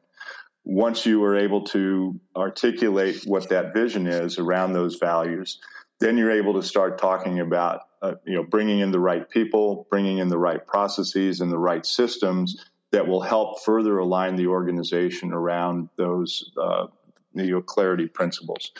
Once 0.62 1.06
you 1.06 1.24
are 1.24 1.36
able 1.36 1.64
to 1.64 2.20
articulate 2.36 3.22
what 3.24 3.48
that 3.48 3.72
vision 3.72 4.06
is 4.06 4.38
around 4.38 4.74
those 4.74 4.96
values, 4.96 5.58
then 6.00 6.18
you're 6.18 6.32
able 6.32 6.52
to 6.54 6.62
start 6.62 6.98
talking 6.98 7.40
about, 7.40 7.80
uh, 8.02 8.12
you 8.26 8.34
know, 8.34 8.44
bringing 8.44 8.80
in 8.80 8.90
the 8.90 9.00
right 9.00 9.28
people, 9.30 9.86
bringing 9.90 10.18
in 10.18 10.28
the 10.28 10.38
right 10.38 10.66
processes 10.66 11.40
and 11.40 11.50
the 11.50 11.58
right 11.58 11.86
systems 11.86 12.62
that 12.94 13.06
will 13.06 13.22
help 13.22 13.62
further 13.64 13.98
align 13.98 14.36
the 14.36 14.46
organization 14.46 15.32
around 15.32 15.88
those, 15.96 16.50
uh, 16.56 16.86
you 17.34 17.50
know, 17.50 17.62
clarity 17.62 18.06
principles 18.06 18.70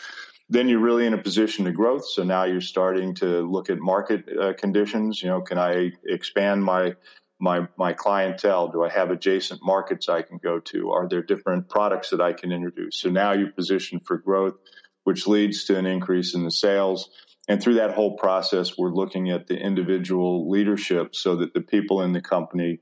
then 0.49 0.69
you're 0.69 0.79
really 0.79 1.05
in 1.05 1.13
a 1.13 1.21
position 1.21 1.65
to 1.65 1.71
growth. 1.71 2.05
So 2.05 2.23
now 2.23 2.43
you're 2.43 2.61
starting 2.61 3.15
to 3.15 3.41
look 3.41 3.69
at 3.69 3.79
market 3.79 4.25
uh, 4.39 4.53
conditions. 4.53 5.21
You 5.21 5.29
know, 5.29 5.41
can 5.41 5.57
I 5.57 5.91
expand 6.05 6.63
my 6.63 6.95
my 7.39 7.67
my 7.77 7.93
clientele? 7.93 8.69
Do 8.69 8.83
I 8.83 8.89
have 8.89 9.09
adjacent 9.09 9.61
markets 9.63 10.07
I 10.07 10.21
can 10.21 10.37
go 10.37 10.59
to? 10.59 10.91
Are 10.91 11.07
there 11.07 11.23
different 11.23 11.69
products 11.69 12.11
that 12.11 12.21
I 12.21 12.33
can 12.33 12.51
introduce? 12.51 12.99
So 12.99 13.09
now 13.09 13.33
you're 13.33 13.51
positioned 13.51 14.05
for 14.05 14.17
growth, 14.17 14.57
which 15.03 15.27
leads 15.27 15.65
to 15.65 15.77
an 15.77 15.85
increase 15.85 16.35
in 16.35 16.43
the 16.43 16.51
sales. 16.51 17.09
And 17.47 17.61
through 17.61 17.75
that 17.75 17.93
whole 17.93 18.17
process, 18.17 18.75
we're 18.75 18.93
looking 18.93 19.29
at 19.29 19.47
the 19.47 19.57
individual 19.57 20.49
leadership 20.49 21.15
so 21.15 21.35
that 21.35 21.53
the 21.53 21.61
people 21.61 22.01
in 22.01 22.13
the 22.13 22.21
company 22.21 22.79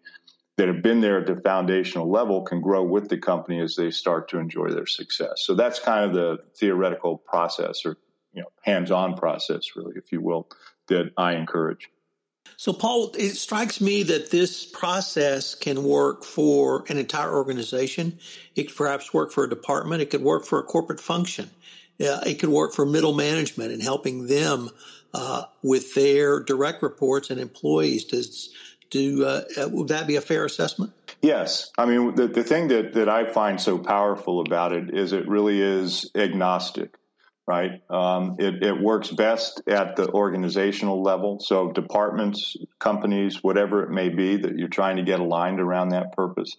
that 0.58 0.68
have 0.68 0.84
been 0.84 1.02
there 1.02 1.20
at 1.20 1.26
the 1.26 1.36
foundational 1.36 2.10
level 2.10 2.44
can 2.44 2.62
grow 2.62 2.84
with 2.84 3.10
the 3.10 3.18
company 3.18 3.60
as 3.60 3.76
they 3.76 3.90
start 3.90 4.30
to 4.30 4.38
enjoy 4.38 4.70
their 4.70 4.86
success. 4.86 5.44
So 5.44 5.56
that's 5.56 5.80
kind 5.80 6.06
of 6.06 6.14
the 6.14 6.44
theoretical 6.56 7.18
process 7.18 7.86
or 7.86 7.98
you 8.34 8.42
know 8.42 8.50
hands-on 8.62 9.16
process 9.18 9.76
really 9.76 9.94
if 9.96 10.12
you 10.12 10.22
will 10.22 10.48
that 10.88 11.12
I 11.18 11.34
encourage. 11.34 11.90
So 12.58 12.72
Paul, 12.72 13.12
it 13.18 13.36
strikes 13.36 13.82
me 13.82 14.04
that 14.04 14.30
this 14.30 14.66
process 14.66 15.56
can 15.56 15.84
work 15.84 16.24
for 16.24 16.86
an 16.88 16.98
entire 16.98 17.34
organization. 17.34 18.20
It 18.56 18.68
could 18.68 18.76
perhaps 18.76 19.14
work 19.14 19.32
for 19.32 19.46
a 19.46 19.50
department, 19.50 20.02
it 20.02 20.10
could 20.10 20.22
work 20.22 20.46
for 20.46 20.60
a 20.60 20.64
corporate 20.64 21.00
function. 21.00 21.50
Uh, 22.00 22.20
it 22.26 22.40
could 22.40 22.50
work 22.50 22.74
for 22.74 22.86
middle 22.86 23.14
management 23.14 23.72
and 23.72 23.82
helping 23.82 24.28
them 24.28 24.70
uh, 25.14 25.44
with 25.62 25.94
their 25.94 26.40
direct 26.40 26.82
reports 26.82 27.30
and 27.30 27.40
employees. 27.40 28.04
Does 28.04 28.50
do 28.94 29.26
uh, 29.26 29.44
uh, 29.58 29.70
would 29.70 29.90
that 29.90 30.08
be 30.08 30.16
a 30.16 30.22
fair 30.22 30.46
assessment? 30.46 30.94
Yes. 31.22 31.72
I 31.78 31.86
mean, 31.86 32.16
the, 32.16 32.28
the 32.28 32.44
thing 32.44 32.68
that, 32.70 32.94
that 32.94 33.10
I 33.10 33.26
find 33.32 33.60
so 33.60 33.78
powerful 33.78 34.42
about 34.42 34.72
it 34.72 34.94
is 34.94 35.14
it 35.14 35.28
really 35.28 35.62
is 35.62 36.10
agnostic, 36.16 36.96
right? 37.48 37.82
Um, 37.90 38.36
it, 38.40 38.62
it 38.64 38.80
works 38.80 39.10
best 39.10 39.62
at 39.68 39.96
the 39.96 40.10
organizational 40.12 41.02
level. 41.02 41.40
So, 41.40 41.72
departments, 41.72 42.56
companies, 42.80 43.44
whatever 43.44 43.84
it 43.84 43.90
may 43.90 44.10
be 44.10 44.38
that 44.38 44.58
you're 44.58 44.68
trying 44.68 44.98
to 44.98 45.04
get 45.04 45.20
aligned 45.20 45.60
around 45.60 45.90
that 45.90 46.14
purpose, 46.14 46.56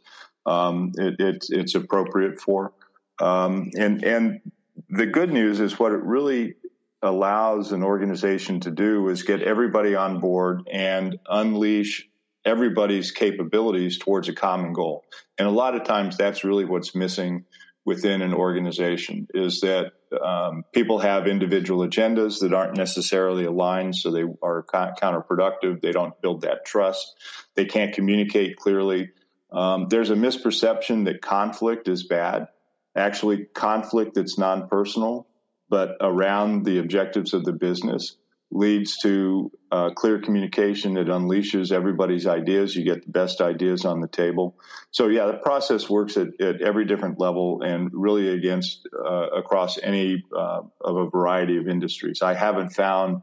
um, 0.47 0.93
it, 0.97 1.17
it's, 1.19 1.50
it's 1.50 1.75
appropriate 1.75 2.41
for. 2.41 2.73
Um, 3.21 3.71
and, 3.79 4.03
and 4.03 4.41
the 4.88 5.07
good 5.07 5.31
news 5.31 5.61
is 5.61 5.79
what 5.79 5.93
it 5.93 6.03
really 6.03 6.55
allows 7.03 7.73
an 7.73 7.83
organization 7.83 8.61
to 8.61 8.71
do 8.71 9.09
is 9.09 9.23
get 9.23 9.43
everybody 9.43 9.95
on 9.95 10.21
board 10.21 10.67
and 10.73 11.19
unleash 11.29 12.09
everybody's 12.45 13.11
capabilities 13.11 13.99
towards 13.99 14.29
a 14.29 14.35
common 14.35 14.73
goal. 14.73 15.05
And 15.39 15.49
a 15.49 15.53
lot 15.53 15.75
of 15.75 15.85
times 15.85 16.17
that's 16.17 16.45
really 16.45 16.65
what's 16.65 16.95
missing 16.95 17.45
within 17.85 18.23
an 18.23 18.33
organization 18.33 19.27
is 19.35 19.61
that 19.61 19.93
um, 20.23 20.65
people 20.73 20.99
have 20.99 21.27
individual 21.27 21.87
agendas 21.87 22.41
that 22.41 22.55
aren't 22.55 22.77
necessarily 22.77 23.45
aligned, 23.45 23.97
so 23.97 24.11
they 24.11 24.25
are 24.43 24.65
counterproductive. 24.65 25.81
They 25.81 25.93
don't 25.93 26.19
build 26.23 26.43
that 26.43 26.65
trust. 26.65 27.17
They 27.57 27.65
can't 27.65 27.95
communicate 27.95 28.57
clearly. 28.57 29.11
Um, 29.53 29.87
there's 29.89 30.11
a 30.11 30.15
misperception 30.15 31.05
that 31.07 31.21
conflict 31.21 31.89
is 31.89 32.07
bad. 32.07 32.49
Actually, 32.97 33.47
conflict 33.55 34.15
that's 34.15 34.39
non 34.39 34.69
personal, 34.69 35.27
but 35.69 35.97
around 36.01 36.65
the 36.65 36.79
objectives 36.79 37.35
of 37.35 37.45
the 37.45 37.53
business 37.53 38.17
leads 38.55 38.97
to 38.99 39.51
uh, 39.73 39.91
clear 39.91 40.21
communication. 40.21 40.97
It 40.97 41.09
unleashes 41.09 41.73
everybody's 41.73 42.27
ideas. 42.27 42.77
You 42.77 42.85
get 42.85 43.05
the 43.05 43.11
best 43.11 43.40
ideas 43.40 43.85
on 43.85 44.01
the 44.01 44.07
table. 44.07 44.57
So 44.93 45.09
yeah, 45.09 45.27
the 45.27 45.38
process 45.38 45.90
works 45.90 46.17
at, 46.17 46.40
at 46.40 46.62
every 46.62 46.85
different 46.85 47.19
level 47.19 47.62
and 47.62 47.90
really 47.93 48.29
against 48.29 48.88
uh, 48.97 49.29
across 49.31 49.77
any 49.83 50.23
uh, 50.35 50.62
of 50.81 50.97
a 50.97 51.11
variety 51.11 51.57
of 51.57 51.69
industries. 51.69 52.23
I 52.23 52.35
haven't 52.35 52.71
found 52.71 53.23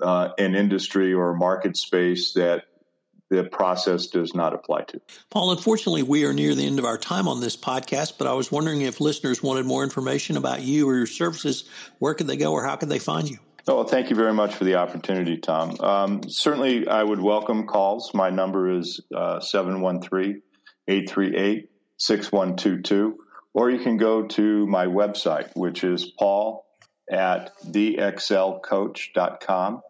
uh, 0.00 0.28
an 0.38 0.54
industry 0.54 1.14
or 1.14 1.30
a 1.30 1.36
market 1.36 1.78
space 1.78 2.34
that 2.34 2.64
the 3.30 3.44
process 3.44 4.06
does 4.08 4.34
not 4.34 4.54
apply 4.54 4.82
to. 4.82 5.00
Paul, 5.30 5.52
unfortunately, 5.52 6.02
we 6.02 6.24
are 6.26 6.34
near 6.34 6.54
the 6.54 6.66
end 6.66 6.78
of 6.78 6.84
our 6.84 6.98
time 6.98 7.26
on 7.26 7.40
this 7.40 7.56
podcast, 7.56 8.18
but 8.18 8.26
I 8.26 8.34
was 8.34 8.52
wondering 8.52 8.82
if 8.82 9.00
listeners 9.00 9.42
wanted 9.42 9.64
more 9.64 9.82
information 9.82 10.36
about 10.36 10.62
you 10.62 10.88
or 10.88 10.96
your 10.96 11.06
services, 11.06 11.64
where 11.98 12.14
could 12.14 12.26
they 12.26 12.36
go 12.36 12.52
or 12.52 12.62
how 12.62 12.76
could 12.76 12.90
they 12.90 13.00
find 13.00 13.28
you? 13.28 13.38
Oh, 13.68 13.82
thank 13.82 14.10
you 14.10 14.16
very 14.16 14.32
much 14.32 14.54
for 14.54 14.62
the 14.62 14.76
opportunity, 14.76 15.38
Tom. 15.38 15.76
Um, 15.80 16.22
certainly, 16.28 16.86
I 16.86 17.02
would 17.02 17.20
welcome 17.20 17.66
calls. 17.66 18.14
My 18.14 18.30
number 18.30 18.70
is 18.70 19.00
uh, 19.12 19.40
713 19.40 20.40
838 20.86 21.68
6122. 21.96 23.18
Or 23.54 23.68
you 23.70 23.80
can 23.80 23.96
go 23.96 24.24
to 24.26 24.66
my 24.66 24.86
website, 24.86 25.50
which 25.56 25.82
is 25.82 26.04
paul 26.04 26.64
at 27.10 27.58
thexcelcoach.com. 27.64 29.80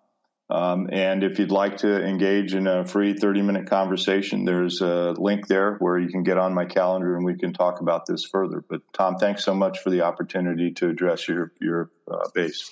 Um, 0.49 0.89
and 0.93 1.25
if 1.25 1.41
you'd 1.41 1.51
like 1.51 1.79
to 1.79 2.01
engage 2.03 2.55
in 2.55 2.69
a 2.69 2.87
free 2.87 3.15
30 3.15 3.43
minute 3.43 3.69
conversation, 3.69 4.45
there's 4.47 4.81
a 4.81 5.13
link 5.19 5.49
there 5.49 5.75
where 5.81 5.99
you 5.99 6.09
can 6.09 6.23
get 6.23 6.39
on 6.39 6.55
my 6.55 6.65
calendar 6.65 7.17
and 7.17 7.27
we 7.27 7.37
can 7.37 7.53
talk 7.53 7.81
about 7.81 8.07
this 8.07 8.25
further. 8.25 8.65
But 8.67 8.81
Tom, 8.95 9.17
thanks 9.17 9.45
so 9.45 9.55
much 9.55 9.81
for 9.81 9.91
the 9.91 10.01
opportunity 10.03 10.71
to 10.75 10.89
address 10.89 11.27
your, 11.29 11.53
your 11.61 11.91
uh, 12.11 12.29
base. 12.33 12.71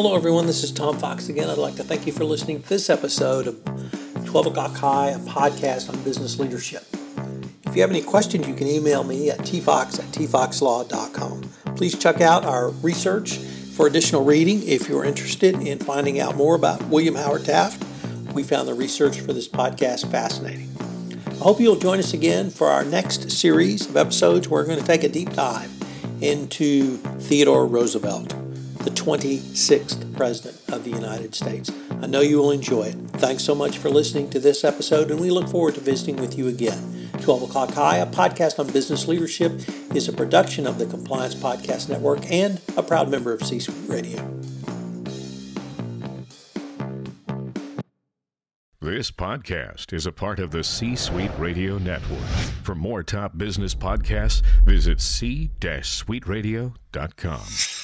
Hello, 0.00 0.14
everyone. 0.14 0.46
This 0.46 0.62
is 0.62 0.70
Tom 0.70 0.96
Fox 0.96 1.28
again. 1.28 1.50
I'd 1.50 1.58
like 1.58 1.74
to 1.74 1.82
thank 1.82 2.06
you 2.06 2.12
for 2.12 2.22
listening 2.22 2.62
to 2.62 2.68
this 2.68 2.88
episode 2.88 3.48
of 3.48 3.60
12 4.26 4.46
O'Clock 4.46 4.76
High, 4.76 5.08
a 5.08 5.18
podcast 5.18 5.92
on 5.92 6.00
business 6.04 6.38
leadership. 6.38 6.84
If 7.66 7.74
you 7.74 7.82
have 7.82 7.90
any 7.90 8.02
questions, 8.02 8.46
you 8.46 8.54
can 8.54 8.68
email 8.68 9.02
me 9.02 9.28
at 9.28 9.40
tfox 9.40 9.98
at 9.98 10.04
tfoxlaw.com. 10.12 11.74
Please 11.74 11.98
check 11.98 12.20
out 12.20 12.44
our 12.44 12.70
research 12.70 13.38
for 13.38 13.88
additional 13.88 14.22
reading 14.22 14.62
if 14.68 14.88
you're 14.88 15.04
interested 15.04 15.56
in 15.56 15.80
finding 15.80 16.20
out 16.20 16.36
more 16.36 16.54
about 16.54 16.80
William 16.84 17.16
Howard 17.16 17.44
Taft. 17.44 17.84
We 18.32 18.44
found 18.44 18.68
the 18.68 18.74
research 18.74 19.18
for 19.18 19.32
this 19.32 19.48
podcast 19.48 20.08
fascinating. 20.12 20.70
I 21.26 21.42
hope 21.42 21.58
you'll 21.58 21.74
join 21.74 21.98
us 21.98 22.14
again 22.14 22.50
for 22.50 22.68
our 22.68 22.84
next 22.84 23.32
series 23.32 23.88
of 23.88 23.96
episodes. 23.96 24.48
Where 24.48 24.62
we're 24.62 24.68
going 24.68 24.78
to 24.78 24.86
take 24.86 25.02
a 25.02 25.08
deep 25.08 25.32
dive 25.32 25.72
into 26.22 26.98
Theodore 26.98 27.66
Roosevelt 27.66 28.32
the 28.80 28.90
26th 28.90 30.16
President 30.16 30.60
of 30.72 30.84
the 30.84 30.90
United 30.90 31.34
States. 31.34 31.70
I 32.02 32.06
know 32.06 32.20
you 32.20 32.38
will 32.38 32.50
enjoy 32.50 32.84
it. 32.84 32.96
Thanks 33.14 33.44
so 33.44 33.54
much 33.54 33.78
for 33.78 33.90
listening 33.90 34.30
to 34.30 34.40
this 34.40 34.64
episode, 34.64 35.10
and 35.10 35.20
we 35.20 35.30
look 35.30 35.48
forward 35.48 35.74
to 35.74 35.80
visiting 35.80 36.16
with 36.16 36.38
you 36.38 36.48
again. 36.48 37.10
12 37.20 37.44
O'Clock 37.44 37.72
High, 37.72 37.98
a 37.98 38.06
podcast 38.06 38.58
on 38.58 38.70
business 38.72 39.08
leadership, 39.08 39.52
is 39.94 40.08
a 40.08 40.12
production 40.12 40.66
of 40.66 40.78
the 40.78 40.86
Compliance 40.86 41.34
Podcast 41.34 41.88
Network 41.88 42.30
and 42.30 42.60
a 42.76 42.82
proud 42.82 43.10
member 43.10 43.32
of 43.32 43.42
C 43.42 43.58
Suite 43.58 43.88
Radio. 43.88 44.34
This 48.80 49.10
podcast 49.10 49.92
is 49.92 50.06
a 50.06 50.12
part 50.12 50.38
of 50.38 50.50
the 50.50 50.64
C 50.64 50.96
Suite 50.96 51.32
Radio 51.38 51.78
Network. 51.78 52.24
For 52.62 52.74
more 52.74 53.02
top 53.02 53.36
business 53.36 53.74
podcasts, 53.74 54.42
visit 54.64 55.00
c-suiteradio.com. 55.00 57.77